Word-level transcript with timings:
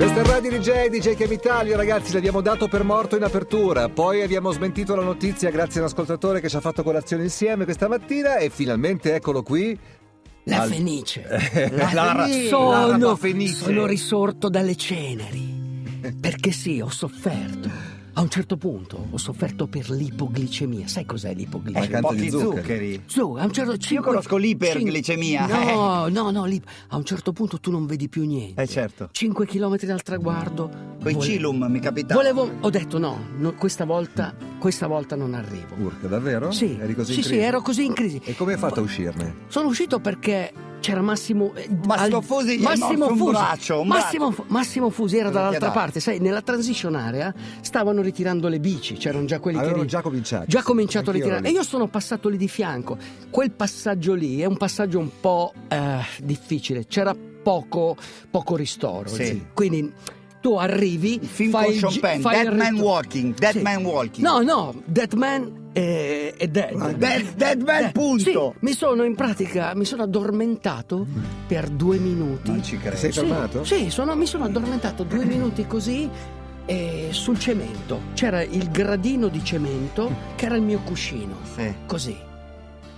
Questa 0.00 0.20
è 0.20 0.24
Radio 0.24 0.50
DJ, 0.58 0.86
DJ 0.88 1.14
Cam 1.14 1.30
Italia, 1.30 1.76
ragazzi, 1.76 2.14
l'abbiamo 2.14 2.40
dato 2.40 2.68
per 2.68 2.84
morto 2.84 3.16
in 3.16 3.22
apertura, 3.22 3.90
poi 3.90 4.22
abbiamo 4.22 4.50
smentito 4.50 4.94
la 4.94 5.02
notizia 5.02 5.50
grazie 5.50 5.80
a 5.80 5.82
un 5.82 5.88
ascoltatore 5.90 6.40
che 6.40 6.48
ci 6.48 6.56
ha 6.56 6.60
fatto 6.60 6.82
colazione 6.82 7.24
insieme 7.24 7.64
questa 7.64 7.86
mattina 7.86 8.36
e 8.38 8.48
finalmente 8.48 9.14
eccolo 9.14 9.42
qui. 9.42 9.78
La 10.44 10.62
Al- 10.62 10.70
Fenice. 10.70 11.22
La 11.76 11.90
La- 11.92 12.24
Fenice. 12.26 12.48
sono, 12.48 13.14
Fenice. 13.16 13.54
sono 13.54 13.84
risorto 13.84 14.48
dalle 14.48 14.74
ceneri. 14.74 15.58
Perché 16.18 16.50
sì, 16.50 16.80
ho 16.80 16.88
sofferto. 16.88 17.68
A 18.20 18.22
un 18.22 18.28
certo 18.28 18.58
punto 18.58 19.06
ho 19.12 19.16
sofferto 19.16 19.66
per 19.66 19.88
l'ipoglicemia. 19.88 20.86
Sai 20.88 21.06
cos'è 21.06 21.32
l'ipoglicemia? 21.32 21.80
Mancanza 22.00 22.08
Pochi 22.08 22.20
di 22.20 22.28
zuccheri. 22.30 22.60
zuccheri. 22.60 23.02
Su, 23.06 23.20
a 23.38 23.44
un 23.46 23.50
certo 23.50 23.76
cinque- 23.78 24.08
conosco 24.10 24.36
l'iperglicemia, 24.36 25.46
cin- 25.48 25.56
No, 25.74 26.08
no, 26.08 26.30
no, 26.30 26.44
lì- 26.44 26.60
a 26.88 26.96
un 26.98 27.04
certo 27.04 27.32
punto 27.32 27.58
tu 27.60 27.70
non 27.70 27.86
vedi 27.86 28.10
più 28.10 28.26
niente. 28.26 28.60
Eh, 28.60 28.66
certo. 28.66 29.08
5 29.10 29.46
km 29.46 29.78
dal 29.86 30.02
traguardo. 30.02 30.70
Coi 31.02 31.14
vole- 31.14 31.24
Cilum 31.24 31.64
mi 31.70 31.80
capitava. 31.80 32.20
Volevo, 32.20 32.50
ho 32.60 32.68
detto 32.68 32.98
no, 32.98 33.18
no, 33.38 33.54
questa 33.54 33.86
volta, 33.86 34.34
questa 34.58 34.86
volta 34.86 35.16
non 35.16 35.32
arrivo. 35.32 35.74
Urca, 35.78 36.06
davvero? 36.06 36.50
Sì, 36.50 36.76
Eri 36.78 36.94
così 36.94 37.12
sì, 37.12 37.18
in 37.20 37.24
sì, 37.24 37.30
crisi? 37.30 37.42
ero 37.46 37.62
così 37.62 37.84
in 37.86 37.94
crisi. 37.94 38.20
E 38.22 38.36
come 38.36 38.52
hai 38.52 38.58
fatto 38.58 38.80
a 38.80 38.82
uscirne? 38.82 39.34
Sono 39.48 39.68
uscito 39.68 39.98
perché 39.98 40.52
c'era 40.80 41.00
Massimo 41.02 41.52
eh, 41.54 41.68
Massimo 41.86 42.20
Fusi 42.22 42.56
gli 42.58 42.60
è 42.60 42.64
Massimo 42.64 42.88
morso 42.96 43.12
un 43.12 43.18
Fusi. 43.18 43.30
braccio, 43.32 43.80
un 43.80 43.86
Massimo, 43.86 44.30
Fu- 44.30 44.44
Massimo 44.48 44.90
Fusi 44.90 45.16
era 45.18 45.30
dall'altra 45.30 45.70
parte, 45.70 46.00
sai, 46.00 46.18
nella 46.18 46.42
transition 46.42 46.94
area 46.94 47.32
stavano 47.60 48.00
ritirando 48.02 48.48
le 48.48 48.58
bici, 48.60 48.94
c'erano 48.94 49.24
già 49.26 49.38
quelli 49.38 49.58
Avevano 49.58 49.82
che 49.82 49.88
già 49.88 50.00
cominciato, 50.02 50.44
già 50.48 50.62
cominciato 50.62 51.10
a 51.10 51.12
ritirare 51.12 51.46
e 51.46 51.50
io 51.50 51.62
sono 51.62 51.86
passato 51.88 52.28
lì 52.28 52.36
di 52.36 52.48
fianco. 52.48 52.96
Quel 53.30 53.50
passaggio 53.52 54.14
lì 54.14 54.40
è 54.40 54.46
un 54.46 54.56
passaggio 54.56 54.98
un 54.98 55.10
po' 55.20 55.52
eh, 55.68 55.98
difficile, 56.22 56.86
c'era 56.86 57.14
poco, 57.42 57.96
poco 58.30 58.56
ristoro, 58.56 59.08
Sì. 59.08 59.46
quindi 59.54 59.92
tu 60.40 60.54
arrivi, 60.54 61.18
Il 61.20 61.26
film 61.28 61.50
fai 61.50 61.64
con 61.64 61.72
il 61.74 61.78
Sean 61.80 62.00
Penn, 62.00 62.22
Dead 62.22 62.54
Man 62.54 62.78
Walking, 62.80 63.34
Dead 63.34 63.52
Sì. 63.56 63.60
Man 63.62 63.84
Walking. 63.84 64.26
No, 64.26 64.40
no, 64.40 64.74
Dead 64.86 65.12
Man 65.12 65.59
è, 65.72 66.34
è 66.36 66.48
dead. 66.48 66.94
Dead- 66.96 67.34
Dead 67.34 67.60
Man, 67.62 67.80
Dead. 67.80 67.92
punto. 67.92 68.54
Sì, 68.54 68.64
mi 68.64 68.72
sono 68.72 69.04
in 69.04 69.14
pratica, 69.14 69.72
mi 69.74 69.84
sono 69.84 70.02
addormentato 70.02 71.06
per 71.46 71.68
due 71.68 71.98
minuti. 71.98 72.50
Non 72.50 72.62
ci 72.62 72.78
credo. 72.78 72.96
Sei 72.96 73.12
Sì, 73.12 73.18
fermato? 73.20 73.64
Sì, 73.64 73.90
sono- 73.90 74.14
mi 74.16 74.26
sono 74.26 74.44
addormentato 74.44 75.04
due 75.04 75.24
minuti 75.24 75.66
così 75.66 76.08
eh, 76.66 77.08
sul 77.10 77.38
cemento. 77.38 78.00
C'era 78.14 78.42
il 78.42 78.70
gradino 78.70 79.28
di 79.28 79.42
cemento 79.44 80.14
che 80.36 80.46
era 80.46 80.56
il 80.56 80.62
mio 80.62 80.80
cuscino. 80.80 81.36
Sì. 81.54 81.72
Così. 81.86 82.16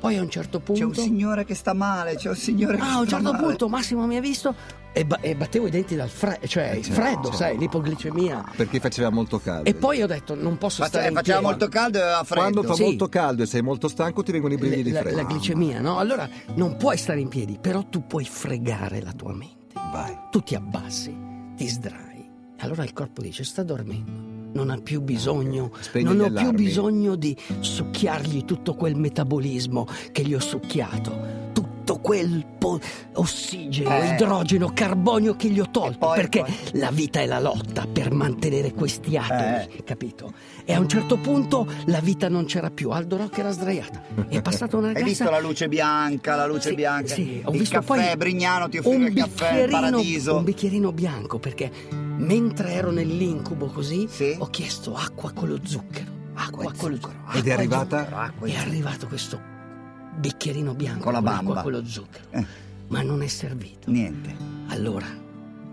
Poi 0.00 0.18
a 0.18 0.20
un 0.22 0.28
certo 0.28 0.60
C'è 0.60 0.70
un 0.72 0.78
punto. 0.90 1.00
signore 1.00 1.44
che 1.46 1.54
sta 1.54 1.72
male, 1.72 2.16
c'è 2.16 2.28
un 2.28 2.36
signore 2.36 2.76
che 2.76 2.82
Ah, 2.82 2.92
a 2.96 2.98
un 2.98 3.06
sta 3.06 3.16
certo 3.16 3.32
male. 3.32 3.44
punto 3.46 3.68
Massimo 3.70 4.06
mi 4.06 4.16
ha 4.18 4.20
visto 4.20 4.54
e, 4.94 5.04
ba- 5.04 5.18
e 5.20 5.34
battevo 5.34 5.66
i 5.66 5.70
denti 5.70 5.94
dal 5.96 6.08
freddo, 6.08 6.46
cioè 6.46 6.70
Eh, 6.72 6.76
il 6.78 6.84
certo, 6.84 7.00
freddo, 7.02 7.22
certo. 7.24 7.36
sai, 7.36 7.58
l'ipoglicemia. 7.58 8.52
Perché 8.56 8.78
faceva 8.80 9.10
molto 9.10 9.38
caldo. 9.40 9.68
E 9.68 9.74
poi 9.74 10.00
ho 10.02 10.06
detto 10.06 10.34
non 10.34 10.56
posso 10.56 10.76
Face- 10.82 10.90
stare 10.96 11.08
in 11.08 11.14
faceva 11.14 11.38
piedi. 11.40 11.52
molto 11.52 11.68
caldo 11.68 11.98
e 11.98 12.00
aveva 12.00 12.24
freddo. 12.24 12.40
Quando 12.40 12.62
fa 12.62 12.74
Sì. 12.74 12.82
molto 12.84 13.08
caldo 13.08 13.42
e 13.42 13.46
sei 13.46 13.60
molto 13.62 13.88
stanco 13.88 14.22
ti 14.22 14.32
vengono 14.32 14.54
i 14.54 14.56
brividi 14.56 14.82
di 14.84 14.90
la, 14.92 15.00
freddo. 15.00 15.16
la 15.16 15.22
glicemia, 15.24 15.80
no? 15.80 15.98
Allora 15.98 16.28
non 16.54 16.76
puoi 16.76 16.96
stare 16.96 17.20
in 17.20 17.28
piedi, 17.28 17.58
però 17.60 17.82
tu 17.82 18.06
puoi 18.06 18.24
fregare 18.24 19.02
la 19.02 19.12
tua 19.12 19.34
mente. 19.34 19.74
Vai. 19.92 20.16
Tu 20.30 20.40
ti 20.40 20.54
abbassi, 20.54 21.14
ti 21.56 21.66
sdrai. 21.68 22.30
Allora 22.60 22.84
il 22.84 22.92
corpo 22.92 23.20
dice: 23.20 23.42
sta 23.44 23.62
dormendo. 23.62 24.32
Non 24.54 24.70
ha 24.70 24.78
più 24.80 25.00
bisogno, 25.00 25.72
Spegni 25.80 26.04
non 26.14 26.20
ho 26.20 26.32
più 26.32 26.52
bisogno 26.52 27.16
di 27.16 27.36
succhiargli 27.58 28.44
tutto 28.44 28.74
quel 28.74 28.94
metabolismo 28.94 29.84
che 30.12 30.22
gli 30.22 30.32
ho 30.32 30.38
succhiato, 30.38 31.43
quel 32.04 32.44
po- 32.58 32.78
ossigeno, 33.14 33.88
Eh. 33.98 34.08
idrogeno, 34.12 34.70
carbonio 34.74 35.36
che 35.36 35.48
gli 35.48 35.58
ho 35.58 35.70
tolto, 35.70 35.98
poi- 36.06 36.16
perché 36.16 36.40
poi- 36.40 36.54
la 36.80 36.90
vita 36.90 37.20
è 37.20 37.26
la 37.26 37.40
lotta 37.40 37.86
per 37.90 38.12
mantenere 38.12 38.74
questi 38.74 39.16
atomi, 39.16 39.72
Eh. 39.78 39.84
capito? 39.84 40.34
E 40.66 40.74
a 40.74 40.80
un 40.80 40.86
certo 40.88 41.16
punto 41.16 41.66
la 41.86 42.00
vita 42.00 42.28
non 42.28 42.44
c'era 42.44 42.70
più, 42.70 42.90
Aldo 42.90 43.16
Rock 43.16 43.38
era 43.38 43.50
sdraiata. 43.52 44.02
È 44.28 44.42
passata 44.42 44.76
una 44.76 44.88
Hai 44.92 44.92
ragazza 44.94 45.08
visto 45.08 45.30
la 45.30 45.40
luce 45.40 45.68
bianca, 45.68 46.36
la 46.36 46.44
luce 46.46 46.68
Sì, 46.68 46.74
bianca? 46.74 47.14
sì, 47.14 47.40
ho 47.42 47.50
il 47.52 47.58
visto 47.58 47.78
caffè, 47.80 47.86
poi 48.08 48.16
Brignano 48.18 48.68
ti 48.68 48.76
offriva 48.78 48.96
un 48.96 49.02
il 49.06 49.14
caffè, 49.14 49.44
il 49.46 49.50
bicchierino, 49.66 49.80
paradiso. 49.80 50.36
un 50.36 50.44
bicchierino 50.44 50.92
bianco 50.92 51.38
perché 51.38 51.70
mentre 52.18 52.72
ero 52.72 52.90
nell'incubo 52.90 53.66
così 53.68 54.06
Sì. 54.10 54.36
ho 54.38 54.46
chiesto 54.50 54.94
acqua 54.94 55.32
con 55.32 55.48
lo 55.48 55.58
zucchero 55.64 56.12
acqua 56.34 56.64
e 56.64 56.76
con 56.76 56.90
lo 56.90 56.96
zucchero. 56.96 57.18
Ed 57.32 57.46
è 57.46 57.50
acqua 57.50 57.54
arrivata? 57.54 57.98
zucchero. 58.00 58.16
Acqua 58.20 58.46
è 58.48 58.56
arrivato 58.56 59.06
questo 59.06 59.40
bicchierino 60.16 60.74
bianco 60.74 61.04
Con 61.04 61.12
la 61.12 61.22
bamba. 61.22 61.62
con 61.62 61.72
lo 61.72 61.84
zucchero 61.84 62.24
Eh. 62.30 62.44
ma 62.88 63.02
non 63.02 63.22
è 63.22 63.26
servito 63.26 63.90
Niente. 63.90 64.34
allora 64.68 65.06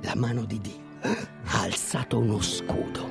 la 0.02 0.14
mano 0.16 0.46
di 0.46 0.60
Dio 0.60 0.80
ha 1.46 1.62
alzato 1.62 2.20
uno 2.20 2.42
scudo 2.42 3.10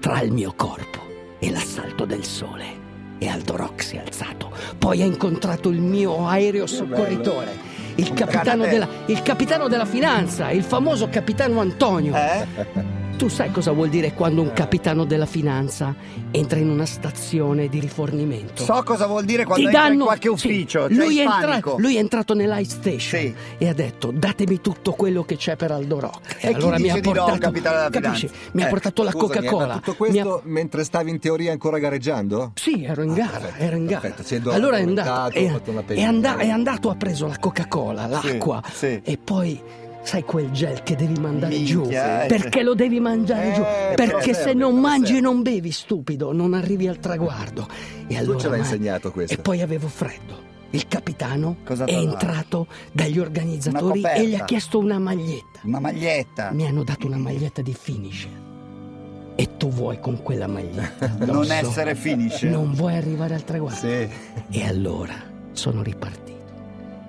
tra 0.00 0.20
il 0.20 0.32
mio 0.32 0.52
corpo 0.54 1.00
e 1.38 1.50
l'assalto 1.50 2.04
del 2.04 2.24
sole. 2.24 2.80
E 3.18 3.28
Aldo 3.28 3.56
Rock 3.56 3.82
si 3.84 3.94
è 3.96 4.00
alzato. 4.00 4.50
Poi 4.78 5.00
ha 5.00 5.04
incontrato 5.04 5.68
il 5.68 5.80
mio 5.80 6.26
aereo 6.26 6.66
soccorritore, 6.66 7.56
il 7.96 8.12
capitano, 8.14 8.64
della, 8.64 8.88
il 9.06 9.22
capitano 9.22 9.68
della 9.68 9.84
finanza, 9.84 10.50
il 10.50 10.64
famoso 10.64 11.08
capitano 11.08 11.60
Antonio. 11.60 12.14
Eh? 12.16 12.46
Tu 13.22 13.28
sai 13.28 13.52
cosa 13.52 13.70
vuol 13.70 13.88
dire 13.88 14.14
quando 14.14 14.42
un 14.42 14.52
capitano 14.52 15.04
della 15.04 15.26
finanza 15.26 15.94
entra 16.32 16.58
in 16.58 16.68
una 16.68 16.84
stazione 16.84 17.68
di 17.68 17.78
rifornimento? 17.78 18.64
So 18.64 18.82
cosa 18.82 19.06
vuol 19.06 19.24
dire 19.24 19.44
quando 19.44 19.62
Ti 19.62 19.68
entra 19.72 19.82
in 19.86 19.90
danno 19.92 20.04
qualche 20.06 20.26
sì, 20.36 20.46
ufficio. 20.48 20.86
c'è 20.88 20.94
lui, 20.94 21.14
il 21.14 21.20
è 21.20 21.22
entra- 21.32 21.74
lui 21.76 21.94
è 21.94 21.98
entrato 22.00 22.34
nell'high 22.34 22.66
station 22.66 23.20
Sì. 23.20 23.34
e 23.58 23.68
ha 23.68 23.72
detto 23.74 24.10
datemi 24.12 24.60
tutto 24.60 24.90
quello 24.94 25.22
che 25.22 25.36
c'è 25.36 25.54
per 25.54 25.70
Aldo 25.70 26.00
Rock. 26.00 26.38
E 26.44 26.56
chi 26.56 26.70
dice 26.82 27.00
di 27.00 27.12
no, 27.12 27.36
capitano 27.38 27.76
della 27.76 27.90
capisci? 27.90 28.28
Mi 28.54 28.62
ha 28.62 28.66
Eh, 28.66 28.70
portato 28.70 29.04
la 29.04 29.12
Coca-Cola. 29.12 29.66
ma 29.66 29.74
tutto 29.74 29.90
mi 30.10 30.18
ha- 30.18 30.22
questo 30.24 30.40
mentre 30.46 30.82
stavi 30.82 31.10
in 31.10 31.20
teoria 31.20 31.52
ancora 31.52 31.78
gareggiando? 31.78 32.50
Sì, 32.56 32.82
ero 32.82 33.02
in 33.04 33.10
Ah, 33.12 33.14
gara, 33.14 33.38
perfetto, 33.38 33.62
ero 33.62 33.76
in 33.76 33.86
gara. 33.86 34.00
perfetto, 34.00 34.50
allora 34.50 34.78
è 34.78 34.82
andato, 34.82 35.34
è, 35.36 35.46
ha 35.46 35.60
è 35.62 35.82
pellina. 35.84 36.08
anda- 36.08 36.36
è 36.38 36.48
andato, 36.48 36.90
ha 36.90 36.96
preso 36.96 37.28
la 37.28 37.38
Coca-Cola, 37.38 38.06
l'acqua 38.06 38.60
sì. 38.72 39.00
e 39.04 39.16
poi 39.16 39.60
sai 40.02 40.22
quel 40.24 40.50
gel 40.50 40.82
che 40.82 40.96
devi 40.96 41.18
mandare 41.20 41.54
Minchia, 41.54 41.74
giù. 41.74 41.88
eh. 41.90 42.26
Perché 42.26 42.62
lo 42.62 42.74
devi 42.74 43.00
mangiare 43.00 43.50
Eh, 43.50 43.54
giù? 43.54 43.62
Perché 43.94 44.34
se 44.34 44.52
non 44.52 44.78
mangi 44.78 45.16
e 45.16 45.20
non 45.20 45.42
bevi, 45.42 45.70
stupido, 45.70 46.32
non 46.32 46.54
arrivi 46.54 46.88
al 46.88 46.98
traguardo. 46.98 47.66
E 48.08 48.16
allora, 48.16 48.38
ce 48.38 48.48
l'hai 48.48 48.58
ma- 48.58 48.64
insegnato 48.64 49.10
questo. 49.12 49.34
E 49.34 49.38
poi 49.38 49.60
avevo 49.60 49.88
freddo. 49.88 50.50
Il 50.70 50.88
capitano 50.88 51.56
Cosa 51.64 51.84
è 51.84 51.92
entrato 51.94 52.66
dagli 52.92 53.18
organizzatori 53.18 54.02
e 54.02 54.26
gli 54.26 54.34
ha 54.34 54.44
chiesto 54.44 54.78
una 54.78 54.98
maglietta. 54.98 55.60
Una 55.64 55.80
maglietta. 55.80 56.50
Mi 56.52 56.66
hanno 56.66 56.82
dato 56.82 57.06
una 57.06 57.18
maglietta 57.18 57.60
di 57.60 57.74
finisher. 57.74 58.30
E 59.34 59.56
tu 59.56 59.68
vuoi 59.68 59.98
con 60.00 60.22
quella 60.22 60.46
maglietta 60.46 61.08
Non 61.24 61.30
addosso? 61.30 61.52
essere 61.52 61.94
finisher. 61.94 62.50
Non 62.50 62.72
vuoi 62.72 62.96
arrivare 62.96 63.34
al 63.34 63.44
traguardo. 63.44 63.78
Sì. 63.78 64.08
E 64.50 64.64
allora 64.66 65.14
sono 65.52 65.82
ripartito 65.82 66.21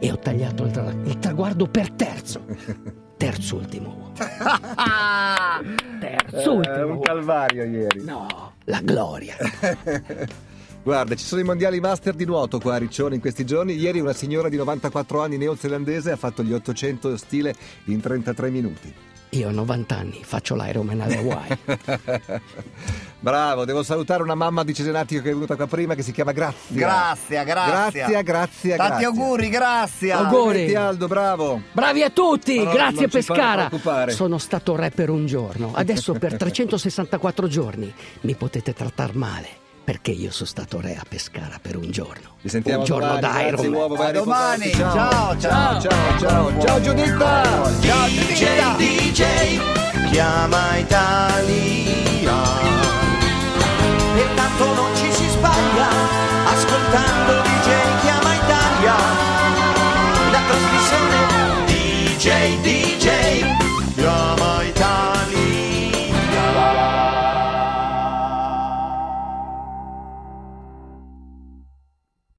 e 0.04 0.12
ho 0.12 0.20
tagliato 0.20 0.66
il, 0.66 0.72
tra- 0.72 0.92
il 0.92 1.18
traguardo 1.20 1.66
per 1.66 1.90
terzo. 1.92 2.44
Terzo 3.16 3.56
ultimo. 3.56 4.12
Terzo 6.00 6.56
ultimo 6.56 6.86
uomo. 6.88 7.00
calvario 7.00 7.64
ieri. 7.64 8.04
No, 8.04 8.56
la 8.66 8.82
gloria. 8.82 9.38
Guarda, 10.84 11.16
ci 11.16 11.24
sono 11.24 11.40
i 11.40 11.46
mondiali 11.46 11.80
master 11.80 12.16
di 12.16 12.26
nuoto 12.26 12.60
qua 12.60 12.76
a 12.76 12.80
Riccione 12.80 13.16
in 13.16 13.22
questi 13.22 13.46
giorni. 13.46 13.76
Ieri 13.76 14.02
una 14.02 14.12
signora 14.12 14.50
di 14.50 14.58
94 14.58 15.22
anni 15.22 15.38
neozelandese 15.38 16.12
ha 16.12 16.18
fatto 16.18 16.44
gli 16.44 16.52
800 16.52 17.16
stile 17.16 17.56
in 17.86 18.02
33 18.02 18.50
minuti. 18.50 18.94
Io 19.34 19.48
ho 19.48 19.52
90 19.52 19.96
anni, 19.98 20.20
faccio 20.24 20.56
l'Ironman 20.56 21.02
alle 21.02 21.18
Hawaii. 21.18 21.58
Bravo, 23.20 23.66
devo 23.66 23.82
salutare 23.84 24.22
una 24.22 24.36
mamma 24.36 24.64
di 24.64 24.74
Cesenatico 24.74 25.22
che 25.24 25.30
è 25.30 25.34
venuta 25.34 25.56
qua 25.56 25.66
prima 25.66 25.96
che 25.96 26.04
si 26.04 26.12
chiama 26.12 26.34
Grazia. 26.34 26.76
Grazia, 26.76 27.44
grazia. 27.44 27.72
Grazia, 28.08 28.22
grazia, 28.22 28.76
Tanti 28.76 28.92
grazia. 28.92 29.08
auguri, 29.08 29.50
grazia. 29.50 30.18
Auguri. 30.18 30.76
Aldo, 30.76 31.08
bravo. 31.08 31.62
Bravi 31.72 32.04
a 32.04 32.10
tutti, 32.12 32.62
No, 32.64 32.72
grazie 32.72 33.08
Pescara. 33.08 33.66
preoccupare. 33.68 34.12
Sono 34.12 34.38
stato 34.38 34.76
re 34.76 34.92
per 34.92 35.10
un 35.10 35.26
giorno, 35.26 35.72
adesso 35.74 36.14
per 36.14 36.36
364 36.38 37.48
giorni 37.48 37.92
mi 38.22 38.36
potete 38.36 38.74
trattare 38.74 39.14
male. 39.14 39.48
Perché 39.84 40.12
io 40.12 40.32
sono 40.32 40.48
stato 40.48 40.80
re 40.80 40.96
a 40.96 41.04
Pescara 41.08 41.60
per 41.62 41.76
un 41.76 41.92
giorno. 41.92 42.36
Ci 42.42 42.48
sentiamo 42.48 42.80
un 42.80 42.86
giorno 42.86 43.20
domani, 43.20 43.52
da 43.52 43.68
uovo, 43.68 43.96
vai 43.96 44.10
A 44.10 44.12
domani. 44.14 44.64
riposarti, 44.72 45.40
Ciao, 45.40 45.40
ciao. 45.40 45.82
ciao, 45.82 46.20
ciao, 46.20 46.62
ciao, 46.62 46.82
Giuditta. 46.82 47.44
Ciao, 47.82 48.08
Giuditta. 48.08 48.76
DJ 48.78 49.60
chiama 50.10 50.78
Italia. 50.78 52.34
Pertanto 54.16 54.74
non 54.74 54.96
ci 54.96 55.12
si 55.12 55.28
sbaglia 55.28 55.90
ascoltando 56.46 57.23